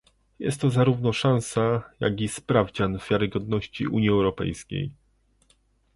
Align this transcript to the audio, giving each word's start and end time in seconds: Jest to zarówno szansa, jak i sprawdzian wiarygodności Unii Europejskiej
Jest 0.39 0.61
to 0.61 0.69
zarówno 0.69 1.13
szansa, 1.13 1.83
jak 1.99 2.21
i 2.21 2.27
sprawdzian 2.27 2.97
wiarygodności 3.09 3.87
Unii 3.87 4.09
Europejskiej 4.09 4.91